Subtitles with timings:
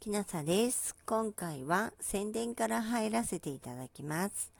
[0.00, 0.96] きなさです。
[1.04, 4.50] 今回は宣伝から入らせていただきます。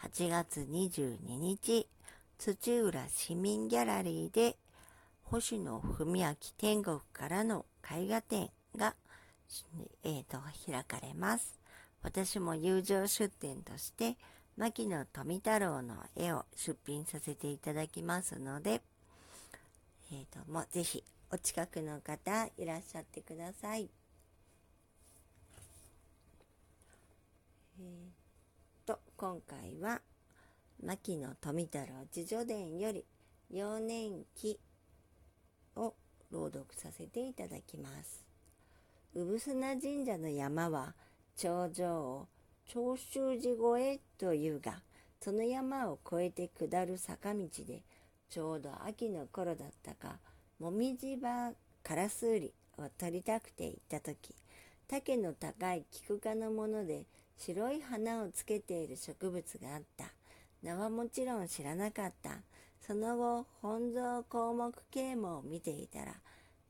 [0.00, 1.88] 8月22日、
[2.38, 4.56] 土浦市民ギャラリーで
[5.24, 8.94] 星野文明天国からの絵画展が、
[10.04, 11.58] えーと、開かれます。
[12.04, 14.16] 私も友情出展として
[14.56, 18.80] 牧野富太郎の絵を出品させていただきますので、
[20.12, 23.90] えーと、もぜひお近くの方いらっしゃってください。
[27.80, 30.00] えー、と、今回は、
[30.82, 33.04] 牧野富太郎自叙伝より、
[33.48, 34.58] 幼年期
[35.76, 35.94] を
[36.32, 38.24] 朗読させていただきます。
[39.14, 40.94] 産砂神社の山は、
[41.36, 42.28] 頂上を
[42.66, 44.82] 長州寺越えというが、
[45.20, 47.84] その山を越えて下る坂道で、
[48.28, 50.18] ちょうど秋の頃だったか、
[50.58, 51.52] もみじ場
[51.84, 54.34] カラスウリを取りたくて行った時、
[54.88, 57.06] 竹の高い菊科のもので
[57.38, 60.12] 白い花をつけている植物があった。
[60.62, 62.38] 名はもちろん知らなかった。
[62.80, 66.14] その後、本草項目啓蒙を見ていたら、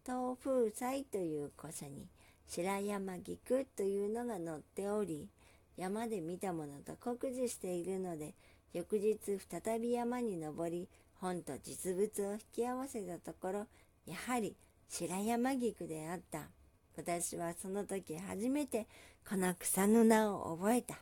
[0.04, 2.06] 東風祭という古書に
[2.46, 5.28] 白山菊というのが載っており、
[5.76, 8.34] 山で見たものと酷似しているので、
[8.72, 10.88] 翌日再び山に登り、
[11.20, 13.66] 本と実物を引き合わせたところ、
[14.06, 14.56] やはり
[14.88, 16.48] 白山菊であった。
[16.96, 18.86] 私はその時初めて
[19.28, 20.98] この草の名を覚えた。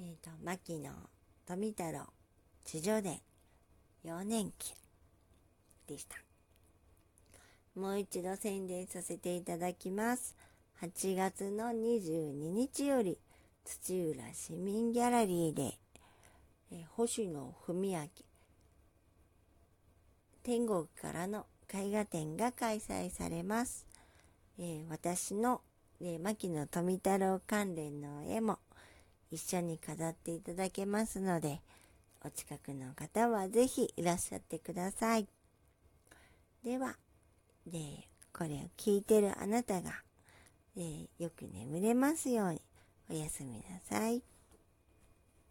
[0.00, 0.90] えっ、ー、と、牧野
[1.46, 2.06] 富太郎、
[2.64, 3.20] 地上伝、
[4.04, 4.74] 幼年期
[5.86, 6.16] でした。
[7.74, 10.34] もう一度宣伝させていただきます。
[10.82, 13.18] 8月の22日より
[13.64, 15.78] 土浦市民ギャラリーで、
[16.72, 18.08] え星野文明
[20.42, 23.86] 天国からの絵画展が開催されます。
[24.58, 25.60] えー、私の、
[26.00, 28.58] えー、牧野富太郎関連の絵も
[29.30, 31.60] 一緒に飾っていただけますので、
[32.24, 35.28] お近くの方はぜひいらっしゃってください。
[36.64, 36.96] では、
[37.66, 40.02] で、これを聞いてるあなたが、
[40.76, 42.62] えー、よく眠れますように
[43.10, 44.22] おやすみなさい。